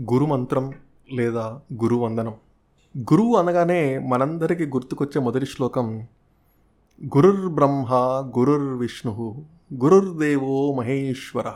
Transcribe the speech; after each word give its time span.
గురుమంత్రం 0.00 0.72
లేదా 1.12 1.60
గురువందనం. 1.72 2.34
గురువు 2.98 3.36
అనగానే 3.36 3.98
మనందరికీ 3.98 4.66
గుర్తుకొచ్చే 4.66 5.20
మొదటి 5.20 5.46
శ్లోకం 5.46 6.06
గురుర్ 7.04 7.48
బ్రహ్మ 7.48 7.88
గురుర్ 8.38 8.78
విష్ణు 8.78 9.44
గురుర్దేవో 9.74 10.74
మహేశ్వర. 10.74 11.48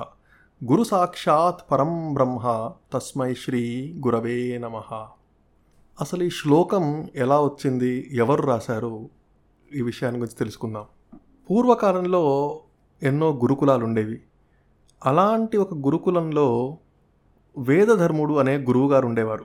గురు 0.64 0.84
సాక్షాత్ 0.84 1.70
పరం 1.70 2.14
బ్రహ్మ 2.14 2.70
తస్మై 2.92 3.34
శ్రీ 3.34 3.94
గురవే 4.06 4.58
నమ. 4.58 4.82
అసలు 6.00 6.24
ఈ 6.24 6.30
శ్లోకం 6.30 7.08
ఎలా 7.14 7.40
వచ్చింది 7.40 8.10
ఎవరు 8.12 8.42
రాశారు 8.42 9.08
ఈ 9.74 9.82
విషయాన్ని 9.82 10.20
గురించి 10.20 10.38
తెలుసుకుందాం. 10.38 10.84
పూర్వకాలంలో 11.50 12.60
ఎన్నో 13.02 13.30
గురుకులాలు 13.30 13.84
ఉండేవి 13.84 14.20
అలాంటి 15.06 15.56
ఒక 15.56 15.74
గురుకులంలో 15.74 16.78
వేదధర్ముడు 17.58 18.34
అనే 18.34 18.56
గురువుగారు 18.56 19.06
ఉండేవారు 19.06 19.44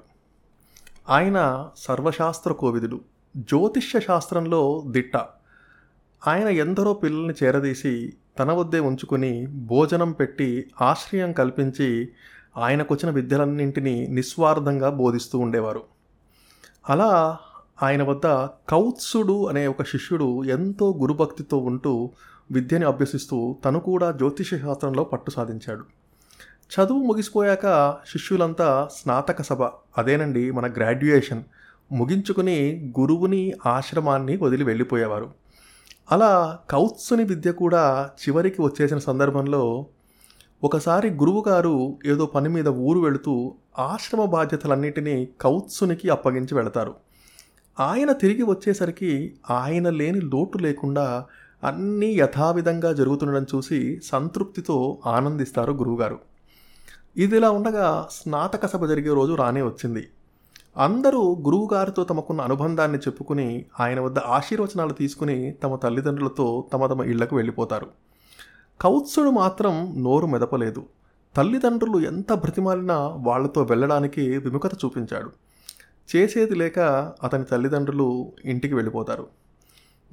ఆయన 1.10 1.70
సర్వశాస్త్ర 1.78 2.52
కోవిదుడు 2.52 3.02
జ్యోతిష్య 3.38 4.00
శాస్త్రంలో 4.00 4.84
దిట్ట. 4.88 5.18
ఆయన 6.28 6.48
ఎందరో 6.48 6.94
పిల్లల్ని 6.94 7.34
చేరదీసి 7.44 8.14
తన 8.40 8.52
వద్దే 8.52 8.80
ఉంచుకుని 8.80 9.48
భోజనం 9.48 10.12
పెట్టి 10.12 10.72
ఆశ్రయం 10.82 11.32
కల్పించి 11.32 12.10
ఆయనకొచ్చిన 12.58 13.12
విద్యలన్నింటినీ 13.12 14.08
నిస్వార్థంగా 14.08 14.90
బోధిస్తూ 14.90 15.40
ఉండేవారు. 15.40 15.84
అలా 16.90 17.38
ఆయన 17.84 18.04
వద్ద 18.04 18.26
కౌత్సుడు 18.70 19.48
అనే 19.48 19.68
ఒక 19.68 19.84
శిష్యుడు 19.84 20.44
ఎంతో 20.44 20.98
గురుభక్తితో 21.02 21.58
ఉంటూ 21.58 22.12
విద్యని 22.52 22.86
అభ్యసిస్తూ 22.86 23.58
తను 23.66 23.80
కూడా 23.80 24.12
జ్యోతిష 24.12 24.56
శాస్త్రంలో 24.56 25.04
పట్టు 25.04 25.32
సాధించాడు. 25.32 25.99
చదువు 26.70 27.00
ముగిసిపోయాక 27.00 27.98
శిష్యులంతా 28.12 28.88
స్నాతక 28.92 29.42
సభ 29.42 29.64
అదేనండి 29.98 30.52
మన 30.52 30.72
గ్రాడ్యుయేషన్ 30.72 31.44
ముగించుకుని 31.92 32.58
గురువుని 33.00 33.54
ఆశ్రమాన్ని 33.66 34.38
వదిలి 34.38 34.64
వెళ్ళిపోయేవారు. 34.64 35.32
అలా 36.12 36.60
కౌత్సుని 36.70 37.24
విద్య 37.24 37.52
కూడా 37.52 38.10
చివరికి 38.22 38.62
వచ్చేసిన 38.62 38.98
సందర్భంలో 38.98 39.88
ఒకసారి 40.64 41.10
గురువుగారు 41.10 41.98
ఏదో 42.06 42.26
పని 42.26 42.50
మీద 42.50 42.68
ఊరు 42.68 43.00
వెళుతూ 43.00 43.56
ఆశ్రమ 43.80 44.26
బాధ్యతలన్నిటినీ 44.26 45.30
కౌత్సునికి 45.42 46.10
అప్పగించి 46.10 46.56
వెళతారు. 46.56 46.96
ఆయన 47.80 48.12
తిరిగి 48.12 48.44
వచ్చేసరికి 48.44 49.36
ఆయన 49.50 49.90
లేని 49.90 50.22
లోటు 50.22 50.58
లేకుండా 50.58 51.26
అన్నీ 51.64 52.16
యథావిధంగా 52.20 52.94
జరుగుతుండడం 52.94 53.46
చూసి 53.56 54.00
సంతృప్తితో 54.04 54.98
ఆనందిస్తారు 55.06 55.74
గురువుగారు. 55.74 56.20
ఇదిలా 57.20 57.52
ఉండగా 57.52 58.08
స్నాతక 58.12 58.68
సభ 58.68 58.86
జరిగే 58.86 59.14
రోజు 59.14 59.34
రానే 59.34 59.62
వచ్చింది. 59.62 60.08
అందరూ 60.78 61.36
గురువుగారితో 61.46 62.04
తమకున్న 62.04 62.42
అనుబంధాన్ని 62.42 62.98
చెప్పుకుని 62.98 63.66
ఆయన 63.80 64.00
వద్ద 64.00 64.20
ఆశీర్వచనాలు 64.20 64.94
తీసుకుని 64.94 65.52
తమ 65.52 65.76
తల్లిదండ్రులతో 65.76 66.66
తమ 66.74 66.88
తమ 66.88 67.04
ఇళ్ళకు 67.04 67.36
వెళ్ళిపోతారు. 67.36 67.88
కౌత్సుడు 68.82 69.30
మాత్రం 69.30 70.04
నోరు 70.04 70.28
మెదపలేదు. 70.28 70.86
తల్లిదండ్రులు 71.36 72.08
ఎంత 72.08 72.34
బ్రతిమాలినా 72.34 72.98
వాళ్ళతో 73.00 73.64
వెళ్ళడానికి 73.64 74.38
విముఖత 74.38 74.72
చూపించాడు. 74.86 75.32
చేసేది 76.16 76.56
లేక 76.56 76.80
అతని 77.24 77.44
తల్లిదండ్రులు 77.44 78.32
ఇంటికి 78.46 78.74
వెళ్ళిపోతారు. 78.74 79.28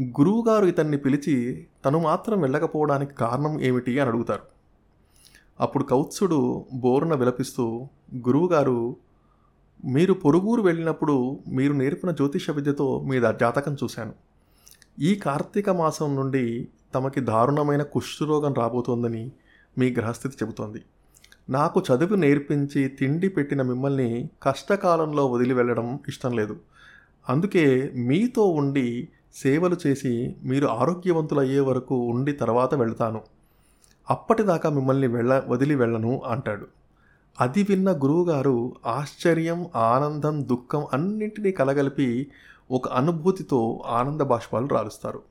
గురువుగారు 0.02 0.66
ఇతన్ని 0.66 0.96
పిలిచి 0.96 1.66
తను 1.84 2.00
మాత్రం 2.00 2.40
వెళ్ళకపోవడానికి 2.40 3.14
కారణం 3.14 3.60
ఏమిటి 3.60 4.00
అని 4.00 4.10
అడుగుతారు. 4.10 4.55
అప్పుడు 5.60 5.84
కౌత్సుడు 5.84 6.66
బోరున 6.72 7.14
విలపిస్తూ 7.14 7.88
గురువుగారు 8.16 8.96
మీరు 9.84 10.12
పొరుగురు 10.12 10.62
వెళ్ళినప్పుడు 10.62 11.40
మీరు 11.48 11.72
నేర్పిన 11.72 12.10
జ్యోతిష 12.10 12.50
విద్యతో 12.50 13.02
మీ 13.02 13.20
జాతకం 13.20 13.76
చూశాను. 13.84 14.12
ఈ 14.98 15.14
కార్తీక 15.14 15.70
మాసం 15.70 16.16
నుండి 16.16 16.68
తమకి 16.94 17.20
దారుణమైన 17.20 17.82
కుష్ఠరోగం 17.82 18.54
రాబోతోందని 18.54 19.32
మీ 19.78 19.92
గ్రహస్థితి 19.92 20.36
చెబుతోంది. 20.42 20.82
నాకు 21.50 21.82
చదువు 21.92 22.14
నేర్పించి 22.14 22.88
తిండి 22.88 23.28
పెట్టిన 23.28 23.62
మిమ్మల్ని 23.62 24.30
కష్టకాలంలో 24.42 25.26
వదిలి 25.26 25.54
వెళ్ళడం 25.54 25.98
ఇష్టం 26.08 26.32
లేదు. 26.32 26.56
అందుకే 27.28 27.92
మీతో 27.94 28.44
ఉండి 28.44 29.08
సేవలు 29.34 29.76
చేసి 29.86 30.36
మీరు 30.44 30.66
ఆరోగ్యవంతులు 30.66 31.40
అయ్యే 31.40 31.60
వరకు 31.60 31.94
ఉండి 31.94 32.32
తర్వాత 32.32 32.74
వెళ్తాను. 32.74 33.35
అప్పటిదాకా 34.10 34.70
మిమ్మల్ని 34.70 35.06
వెళ్ళ 35.06 35.42
వదిలి 35.48 35.74
వెళ్ళను 35.74 36.22
అంటాడు. 36.26 36.66
అది 37.40 37.62
విన్న 37.62 37.92
గురువుగారు 37.92 38.74
ఆశ్చర్యం 38.86 39.66
ఆనందం 39.76 40.48
దుఃఖం 40.48 40.86
అన్నింటినీ 40.92 41.50
కలగలిపి 41.52 42.26
ఒక 42.70 42.88
అనుభూతితో 42.88 43.82
ఆనంద 43.86 44.20
బాష్పాలు 44.20 44.66
రాలుస్తారు. 44.66 45.22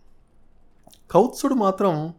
కౌత్సుడు 1.11 1.53
మాత్రం 1.53 2.13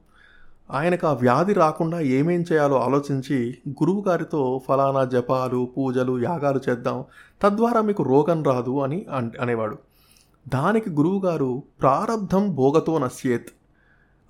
ఆయనకు 0.70 1.06
ఆ 1.06 1.12
వ్యాధి 1.12 1.52
రాకుండా 1.52 2.00
ఏమేం 2.00 2.44
చేయాలో 2.52 2.80
ఆలోచించి 2.80 3.58
గురువుగారితో 3.70 4.60
ఫలానా 4.68 5.04
జపాలు 5.04 5.68
పూజలు 5.76 6.22
యాగాలు 6.22 6.60
చేద్దాం 6.68 7.04
తద్వారా 7.42 7.80
మీకు 7.80 8.02
రోగం 8.02 8.42
రాదు 8.42 8.80
అని 8.80 9.06
అనేవాడు. 9.40 9.78
దానికి 10.48 10.90
గురువుగారు 10.90 11.62
ప్రారంధం 11.80 12.54
భోగతో 12.54 12.98
నశ్యేత్. 12.98 13.46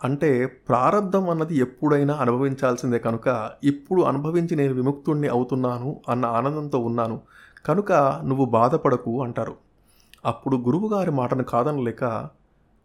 అంటే 0.05 0.47
ప్రారంధం 0.47 1.31
అన్నది 1.31 1.57
ఎప్పుడైనా 1.57 2.15
అనుభవించాల్సిందే 2.15 2.99
కనుక 2.99 3.51
ఇప్పుడు 3.65 4.03
అనుభవించి 4.03 4.57
నేను 4.57 4.75
విముక్తుణ్ణి 4.75 5.29
అవుతున్నాను 5.29 6.01
అన్న 6.09 6.27
ఆనందంతో 6.27 6.79
ఉన్నాను. 6.79 7.21
కనుక 7.67 7.93
నువ్వు 8.25 8.45
బాధపడకు 8.45 9.23
అంటారు. 9.23 9.55
అప్పుడు 10.27 10.57
గురువుగారి 10.57 11.11
మాటను 11.11 11.45
కాదనలేక 11.45 12.29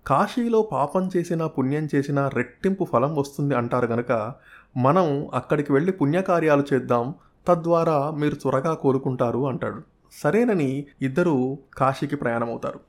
కాశీలో 0.07 0.61
పాపం 0.61 1.09
చేసినా 1.17 1.47
పుణ్యం 1.47 1.89
చేసినా 1.95 2.27
రెట్టింపు 2.27 2.83
ఫలం 2.83 3.16
వస్తుంది 3.16 3.55
అంటారు 3.55 3.85
గనక 3.85 4.33
మనం 4.78 5.28
అక్కడికి 5.33 5.73
వెళ్ళి 5.73 5.91
పుణ్యకార్యాలు 5.91 6.63
చేద్దాం 6.73 7.13
తద్వారా 7.47 8.11
మీరు 8.11 8.35
త్వరగా 8.35 8.73
కోలుకుంటారు 8.73 9.47
అంటాడు. 9.47 9.81
సరేనని 10.23 10.85
ఇద్దరు 11.01 11.57
కాశీకి 11.78 12.16
ప్రయాణమవుతారు. 12.16 12.79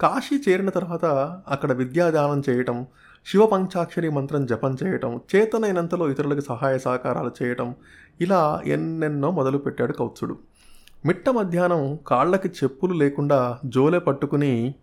కాశీ 0.00 0.42
చేరిన 0.48 0.68
తర్వాత 0.68 1.04
అక్కడ 1.48 1.72
విద్యాదానం 1.72 2.42
చేయటం 2.48 2.86
శివ 3.30 3.46
పంచాక్షరి 3.46 4.10
మంత్రం 4.10 4.46
జపం 4.46 4.76
చేయటం 4.84 5.20
చేతనైనంతలో 5.36 6.10
ఇతరులకు 6.10 6.40
సహాయ 6.40 6.78
సహకారాలు 6.78 7.30
చేయటం 7.42 7.74
ఇలా 8.20 8.62
ఎన్నెన్నో 8.66 9.30
మొదలుపెట్టాడు 9.30 9.92
కౌత్సుడు. 9.92 10.38
మిట్ట 11.06 11.28
మధ్యాహ్నం 11.28 11.98
కాళ్ళకి 12.06 12.48
చెప్పులు 12.48 12.94
లేకుండా 12.94 13.58
జోలె 13.64 13.98
పట్టుకుని 13.98 14.74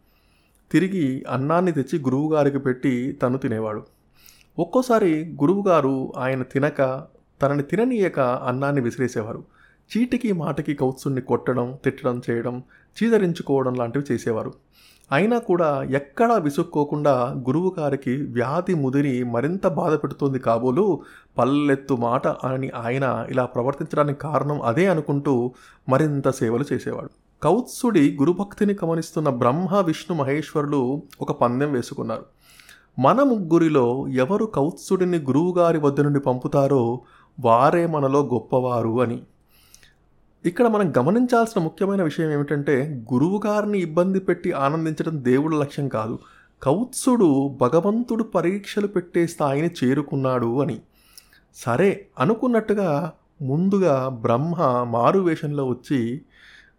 తిరిగి 0.72 1.23
అన్నాన్ని 1.29 1.72
తెచ్చి 1.72 2.00
గురువుగారికి 2.00 2.59
పెట్టి 2.59 3.11
తను 3.11 3.38
తినేవాడు. 3.38 3.85
ఒక్కోసారి 4.59 5.38
గురువుగారు 5.41 6.13
ఆయన 6.17 6.44
తినక 6.44 7.05
తనని 7.41 7.63
తిననీయక 7.63 8.19
అన్నాన్ని 8.19 8.81
విసిరేసేవారు. 8.81 9.44
చీటికి 9.91 10.31
మాటకి 10.31 10.73
కౌత్సుణ్ణి 10.73 11.22
కొట్టడం 11.22 11.78
తిట్టడం 11.84 12.22
చేయడం 12.29 12.63
చీదరించుకోవడం 12.97 13.73
లాంటివి 13.73 14.05
చేసేవారు. 14.11 14.53
అయినా 15.11 15.39
కూడా 15.39 15.83
ఎక్కడా 15.83 16.35
విసుక్కోకుండా 16.35 17.11
గురువు 17.47 17.75
గారికి 17.79 18.11
వ్యాధి 18.11 18.73
ముదిరి 18.73 19.23
మరింత 19.23 19.67
బాధ 19.67 19.93
పెడుతోంది 19.93 20.39
కాబోలు 20.39 21.01
పల్లెత్తు 21.38 21.93
మాట 21.93 22.27
అని 22.27 22.69
ఆయన 22.69 23.25
ఇలా 23.29 23.45
ప్రవర్తించడానికి 23.45 24.19
కారణం 24.19 24.61
అదే 24.61 24.88
అనుకుంటూ 24.88 25.53
మరింత 25.89 26.29
సేవలు 26.29 26.66
చేసేవాడు. 26.73 27.09
కౌత్సుడి 27.43 28.17
గురుభక్తిని 28.19 28.75
గమనిస్తున్న 28.85 29.29
బ్రహ్మ 29.29 29.79
విష్ణు 29.79 30.17
మహేశ్వరులు 30.17 31.03
ఒక 31.22 31.31
పందెం 31.31 31.72
వేసుకున్నారు. 31.73 32.25
మన 32.99 33.23
ముగ్గురిలో 33.23 34.07
ఎవరు 34.07 34.45
కౌత్సుడిని 34.45 35.17
గురువుగారి 35.17 35.79
వద్ద 35.79 36.01
నుండి 36.01 36.19
పంపుతారో 36.19 37.01
వారే 37.39 37.85
మనలో 37.85 38.19
గొప్పవారు 38.33 39.01
అని. 39.01 39.22
ఇక్కడ 40.45 40.67
మనం 40.67 40.94
గమనించాల్సిన 40.97 41.61
ముఖ్యమైన 41.61 42.03
విషయం 42.03 42.31
ఏమిటంటే 42.31 43.05
గురువుగారిని 43.14 43.79
ఇబ్బంది 43.79 44.20
పెట్టి 44.20 44.52
ఆనందించడం 44.52 45.23
దేవుడి 45.23 45.55
లక్ష్యం 45.55 45.87
కాదు. 45.87 46.20
కౌత్సుడు 46.64 47.58
భగవంతుడు 47.61 48.23
పరీక్షలు 48.23 48.87
పెట్టే 48.87 49.28
స్థాయిని 49.28 49.70
చేరుకున్నాడు 49.84 50.61
అని. 50.61 50.81
సరే 51.55 52.08
అనుకున్నట్టుగా 52.20 53.11
ముందుగా 53.41 54.08
బ్రహ్మ 54.08 54.55
మారు 54.90 55.20
వేషంలో 55.20 55.66
వచ్చి 55.66 56.22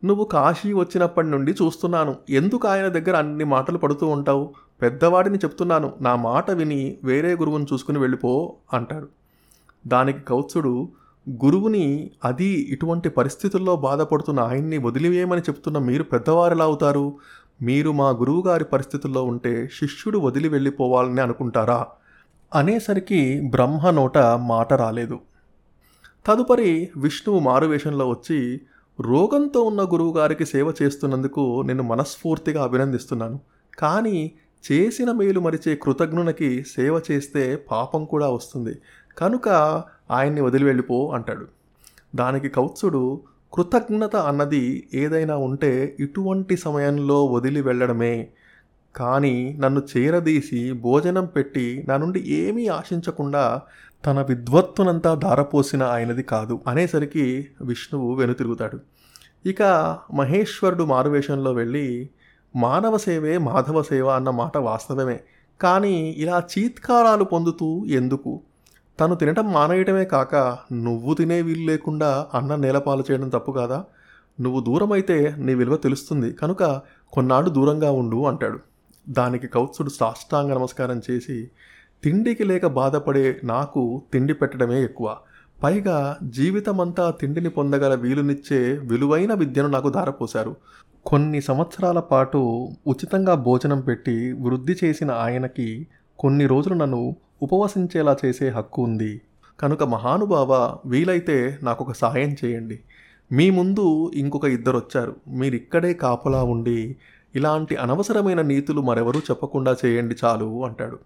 నువ్వు 0.04 0.24
కాశీ 0.24 0.72
వచ్చినప్పటి 0.72 1.26
నుండి 1.26 1.52
చూస్తున్నాను. 1.52 2.16
ఎందుకు 2.30 2.68
ఆయన 2.68 2.88
దగ్గర 2.88 3.16
అన్ని 3.16 3.44
మాటలు 3.44 3.78
పడుతూ 3.78 4.06
ఉంటావు? 4.06 4.54
పెద్దవాడిని 4.82 5.38
చెప్తున్నాను. 5.38 5.92
నా 6.00 6.16
మాట 6.16 6.50
విని 6.50 6.96
వేరే 7.04 7.34
గురువుని 7.34 7.66
చూసుకుని 7.72 7.98
వెళ్ళిపో 7.98 8.54
అంటాడు. 8.72 9.08
దానికి 9.86 10.20
కౌత్సుడు 10.20 10.88
గురువుని 11.30 12.10
అది 12.24 12.46
ఇటువంటి 12.46 13.08
పరిస్థితుల్లో 13.08 13.76
బాధపడుతున్న 13.76 14.40
ఆయన్ని 14.40 14.78
వదిలివేయమని 14.78 15.40
చెప్తున్న 15.40 15.78
మీరు 15.78 16.02
పెద్దవారిలా 16.02 16.64
అవుతారు? 16.64 17.18
మీరు 17.62 17.92
మా 17.92 18.10
గురువుగారి 18.10 18.64
పరిస్థితుల్లో 18.64 19.24
ఉంటే 19.24 19.68
శిష్యుడు 19.80 20.18
వదిలి 20.18 20.48
వెళ్ళిపోవాలని 20.48 21.20
అనుకుంటారా? 21.20 21.86
అనేసరికి 22.54 23.42
బ్రహ్మ 23.50 23.90
నోట 23.90 24.18
మాట 24.18 24.72
రాలేదు. 24.72 25.18
తదుపరి 26.26 26.90
విష్ణువు 26.96 27.40
మారువేషంలో 27.40 28.08
వచ్చి 28.08 28.60
రోగంతో 29.00 29.62
ఉన్న 29.62 29.82
గురువుగారికి 29.82 30.46
సేవ 30.46 30.74
చేస్తున్నందుకు 30.82 31.62
నేను 31.62 31.82
మనస్ఫూర్తిగా 31.82 32.62
అభినందిస్తున్నాను. 32.62 33.40
కానీ 33.78 34.32
చేసిన 34.72 35.12
మేలు 35.12 35.40
మరిచే 35.40 35.76
కృతజ్ఞునికి 35.76 36.64
సేవ 36.64 37.00
చేస్తే 37.10 37.56
పాపం 37.70 38.04
కూడా 38.04 38.30
వస్తుంది. 38.30 38.78
కనుక 39.18 39.48
ఆయన్ని 40.10 40.40
వదిలి 40.40 40.64
వెళ్ళిపో 40.64 41.10
అంటాడు. 41.14 41.46
దానికి 42.14 42.48
కౌత్సుడు 42.48 43.20
కృతజ్ఞత 43.52 44.16
అన్నది 44.16 44.88
ఏదైనా 44.94 45.36
ఉంటే 45.36 45.96
ఇటువంటి 46.00 46.56
సమయంలో 46.56 47.26
వదిలి 47.26 47.60
వెళ్ళడమే. 47.60 48.28
కానీ 48.96 49.56
నన్ను 49.60 49.82
చేరదీసి 49.96 50.72
భోజనం 50.72 51.26
పెట్టి 51.26 51.84
నా 51.88 51.96
నుండి 51.96 52.20
ఏమీ 52.20 52.66
ఆశించకుండా 52.66 53.62
తన 54.06 54.22
విద్వత్తునంతా 54.22 55.14
ధారపోసిన 55.14 55.82
ఆయనది 55.82 56.22
కాదు 56.22 56.60
అనేసరికి 56.68 57.46
విష్ణువు 57.62 58.14
వెనుతిరుగుతాడు. 58.14 58.80
ఇక 59.46 59.62
మహేశ్వరుడు 60.14 60.84
మారువేషంలో 60.84 61.52
వెళ్ళి 61.52 62.10
మానవ 62.56 62.96
సేవే 62.96 63.38
మాధవ 63.38 63.82
సేవ 63.82 64.08
అన్న 64.08 64.30
మాట 64.30 64.56
వాస్తవమే. 64.56 65.20
కానీ 65.60 66.10
ఇలా 66.18 66.42
చీత్కారాలు 66.58 67.24
పొందుతూ 67.24 67.86
ఎందుకు? 67.86 68.40
తను 69.00 69.14
తినటం 69.14 69.52
మానేయటమే 69.52 70.04
కాక 70.04 70.58
నువ్వు 70.72 71.14
తినే 71.14 71.42
వీలు 71.42 71.66
లేకుండా 71.70 72.26
అన్న 72.34 72.54
నేలపాలు 72.54 73.04
చేయడం 73.10 73.28
తప్పు 73.28 73.52
కాదా? 73.52 73.84
నువ్వు 74.40 74.60
దూరమైతే 74.60 75.34
నీ 75.38 75.54
విలువ 75.54 75.76
తెలుస్తుంది. 75.76 76.32
కనుక 76.32 76.80
కొన్నాళ్ళు 77.12 77.50
దూరంగా 77.50 77.90
ఉండు 77.90 78.24
అంటాడు. 78.26 78.58
దానికి 79.08 79.46
కౌత్సుడు 79.46 79.90
సాష్టాంగ 79.90 80.54
నమస్కారం 80.54 81.02
చేసి 81.10 81.50
తిండికి 82.04 82.44
లేక 82.44 82.66
బాధపడే 82.66 83.40
నాకు 83.44 84.02
తిండి 84.12 84.34
పెట్టడమే 84.34 84.84
ఎక్కువ. 84.84 85.16
పైగా 85.62 86.16
జీవితమంతా 86.22 87.10
తిండిని 87.10 87.48
పొందగల 87.48 87.94
వీలునిచ్చే 87.94 88.78
విలువైన 88.82 89.34
విద్యను 89.34 89.68
నాకు 89.68 89.90
ధారపోశారు. 89.90 90.56
కొన్ని 91.06 91.40
సంవత్సరాల 91.40 92.00
పాటు 92.00 92.68
ఉచితంగా 92.86 93.34
భోజనం 93.34 93.80
పెట్టి 93.80 94.32
వృద్ధి 94.32 94.76
చేసిన 94.84 95.10
ఆయనకి 95.10 95.86
కొన్ని 96.18 96.46
రోజులు 96.46 96.74
నన్ను 96.74 97.16
ఉపవసించేలా 97.42 98.16
చేసే 98.24 98.48
హక్కు 98.48 98.82
ఉంది. 98.82 99.20
కనుక 99.60 99.82
మహానుభావ 99.82 100.76
వీలైతే 100.86 101.58
నాకు 101.62 101.84
ఒక 101.84 101.92
సాయం 101.92 102.36
చేయండి. 102.44 102.78
మీ 103.32 103.50
ముందు 103.50 104.10
ఇంకొక 104.14 104.44
ఇద్దరు 104.44 104.76
వచ్చారు 104.76 105.16
మీరిక్కడే 105.28 105.94
కాపలా 105.94 106.42
ఉండి 106.42 106.96
ఇలాంటి 107.34 107.76
అనవసరమైన 107.76 108.42
నీతులు 108.42 108.80
మరెవరూ 108.80 109.20
చెప్పకుండా 109.20 109.76
చేయండి 109.84 110.16
చాలు 110.24 110.64
అంటాడు. 110.64 110.98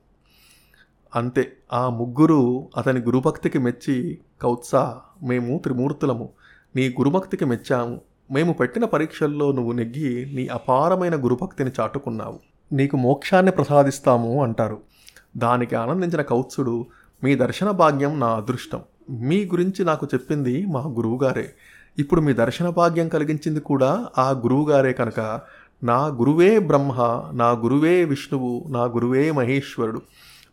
అంతే 1.14 1.52
ఆ 1.72 1.88
ముగ్గురు 1.88 2.68
అతని 2.76 3.00
గురుభక్తికి 3.00 3.58
మెచ్చి 3.58 4.18
కౌత్సా 4.42 5.00
మేము 5.22 5.58
త్రిమూర్తులము. 5.58 6.28
నీ 6.76 6.88
గురుభక్తికి 6.88 7.44
మెచ్చాము. 7.44 8.00
మేము 8.32 8.52
పెట్టిన 8.52 8.84
పరీక్షల్లో 8.84 9.52
నువ్వు 9.52 9.72
నెగ్గి 9.72 10.34
నీ 10.34 10.46
అపారమైన 10.46 11.24
గురుభక్తిని 11.24 11.70
చాటుకున్నావు. 11.80 12.38
నీకు 12.72 12.96
మోక్షాన్ని 12.96 13.52
ప్రసాదిస్తాము 13.52 14.42
అంటారు. 14.42 14.80
దానికి 15.36 15.76
ఆనందించిన 15.76 16.22
కౌత్సుడు 16.22 16.86
మీ 17.24 17.34
దర్శన 17.34 17.70
భాగ్యం 17.70 18.20
నా 18.20 18.26
అదృష్టం. 18.26 18.80
మీ 19.10 19.44
గురించి 19.44 19.84
నాకు 19.84 20.08
చెప్పింది 20.14 20.66
మా 20.66 20.80
గురువుగారే. 20.80 21.50
ఇప్పుడు 21.98 22.20
మీ 22.20 22.32
దర్శన 22.32 22.68
భాగ్యం 22.68 23.08
కలిగించింది 23.08 23.60
కూడా 23.60 24.08
ఆ 24.18 24.30
గురువుగారే 24.30 24.92
కనుక. 24.92 25.40
నా 25.84 26.06
గురువే 26.06 26.58
బ్రహ్మ 26.58 26.92
నా 27.32 27.50
గురువే 27.50 28.04
విష్ణువు 28.04 28.64
నా 28.68 28.84
గురువే 28.84 29.30
మహేశ్వరుడు. 29.30 30.02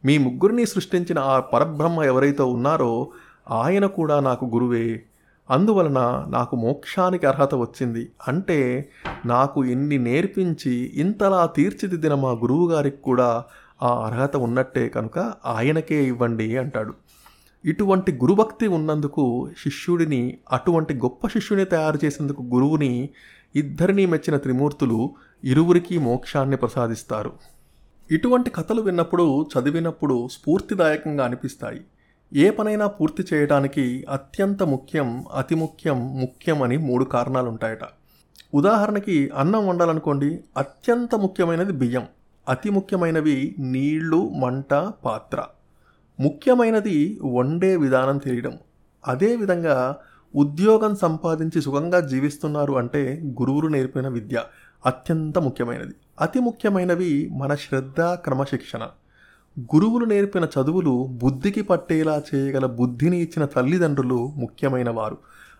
మీ 0.05 0.17
ముగ్గురిని 0.17 0.65
సృష్టించిన 0.65 1.19
ఆ 1.19 1.39
పరబ్రహ్మ 1.39 2.03
ఎవరైతే 2.03 2.43
ఉన్నారో 2.43 3.07
ఆయన 3.51 3.85
కూడా 3.85 4.19
నాకు 4.19 4.45
గురువే. 4.45 5.03
అందువలన 5.49 6.25
నాకు 6.29 6.55
మోక్షానికి 6.55 7.25
అర్హత 7.25 7.55
వచ్చింది. 7.55 8.11
అంటే 8.27 8.89
నాకు 9.25 9.65
ఇన్ని 9.65 9.97
నేర్పించి 9.97 10.91
ఇంతలా 10.95 11.45
తీర్చిదిద్దిన 11.45 12.13
మా 12.13 12.29
గురువుగారికి 12.29 12.97
కూడా 12.97 13.43
ఆ 13.83 14.05
అర్హత 14.05 14.35
ఉన్నట్టే 14.35 14.89
కనుక 14.89 15.33
ఆయనకే 15.45 16.03
ఇవ్వండి 16.03 16.57
అంటాడు. 16.57 16.93
ఇటువంటి 17.65 18.11
గురుభక్తి 18.11 18.67
ఉన్నందుకు 18.67 19.49
శిష్యుడిని 19.63 20.37
అటువంటి 20.51 20.93
గొప్ప 20.93 21.27
శిష్యుని 21.27 21.65
తయారు 21.65 21.99
చేసేందుకు 22.05 22.41
గురువుని 22.41 23.09
ఇద్దరిని 23.55 24.05
మెచ్చిన 24.05 24.37
త్రిమూర్తులు 24.37 25.15
ఇరువురికి 25.43 25.97
మోక్షాన్ని 25.97 26.57
ప్రసాదిస్తారు. 26.57 27.31
ఇటువంటి 28.11 28.49
కథలు 28.49 28.81
విన్నప్పుడు 28.81 29.47
చదివినప్పుడు 29.53 30.27
స్ఫూర్తిదాయకంగా 30.27 31.25
అనిపిస్తాయి. 31.25 31.81
ఏ 32.33 32.49
పనైనా 32.49 32.87
పూర్తి 32.87 33.25
చేయడానికి 33.33 34.05
అత్యంత 34.09 34.63
ముఖ్యం 34.63 35.25
అతి 35.35 35.55
ముఖ్యం 35.55 36.19
ముఖ్యం 36.19 36.63
అని 36.63 36.77
మూడు 36.77 37.05
కారణాలు 37.05 37.49
ఉంటాయట 37.49 37.79
ఉదాహరణకి 38.53 39.29
అన్నం 39.35 39.67
వండాలనుకోండి 39.67 40.39
అత్యంత 40.57 41.15
ముఖ్యమైనది 41.15 41.73
బియ్యం. 41.73 42.07
అతి 42.47 42.69
ముఖ్యమైనవి 42.69 43.55
నీళ్ళు 43.59 44.29
మంట 44.29 44.73
పాత్ర. 45.05 45.43
ముఖ్యమైనది 46.19 47.19
వండే 47.23 47.75
విధానం 47.77 48.17
తెలియడం. 48.17 48.53
అదేవిధంగా 49.07 49.95
ఉద్యోగం 50.35 50.95
సంపాదించి 50.95 51.61
సుఖంగా 51.61 51.99
జీవిస్తున్నారు 51.99 52.73
అంటే 52.73 53.21
గురువులు 53.41 53.67
నేర్పిన 53.67 54.07
విద్య 54.07 54.43
అత్యంత 54.85 55.37
ముఖ్యమైనది. 55.37 55.93
అతి 56.21 56.39
ముఖ్యమైనవి 56.39 57.29
మన 57.31 57.55
శ్రద్ధ 57.55 58.01
క్రమశిక్షణ. 58.01 58.87
గురువులు 59.59 60.05
నేర్పిన 60.05 60.47
చదువులు 60.59 61.07
బుద్ధికి 61.23 61.61
పట్టేలా 61.61 62.21
చేయగల 62.35 62.65
బుద్ధిని 62.65 63.17
ఇచ్చిన 63.17 63.45
తల్లిదండ్రులు 63.45 64.27
ముఖ్యమైన 64.35 64.89
వారు 64.89 65.17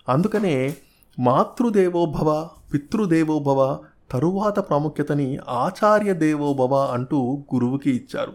అందుకనే 0.09 0.75
మాతృదేవోభవ 1.19 2.49
పితృదేవోభవ 2.73 3.77
తరువాత 4.11 4.59
ప్రాముఖ్యతని 4.59 5.37
ఆచార్య 5.49 6.13
దేవోభవ 6.13 6.75
అంటూ 6.75 7.43
గురువుకి 7.55 7.89
ఇచ్చారు. 7.89 8.33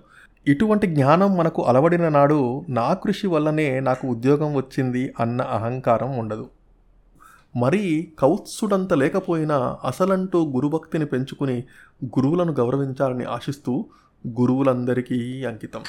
ఇటువంటి 0.49 0.87
జ్ఞానం 0.87 1.37
మనకు 1.37 1.63
అలవడిన 1.63 2.09
నాడు 2.09 2.65
నా 2.69 2.95
కృషి 2.95 3.27
వల్లనే 3.27 3.81
నాకు 3.81 4.09
ఉద్యోగం 4.09 4.55
వచ్చింది 4.55 5.15
అన్న 5.21 5.43
అహంకారం 5.43 6.19
ఉండదు. 6.19 6.47
మరి 7.57 8.13
కౌత్సుడంత 8.19 8.93
లేకపోయినా 8.93 9.77
అసలంటూ 9.85 10.45
గురుభక్తిని 10.51 11.07
పెంచుకుని 11.07 11.65
గురువులను 12.05 12.53
గౌరవించాలని 12.53 13.25
ఆశిస్తూ 13.25 13.85
గురువులందరికీ 14.27 15.45
అంకితం. 15.45 15.81